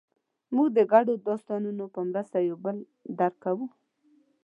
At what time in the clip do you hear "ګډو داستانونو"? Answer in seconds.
0.91-1.83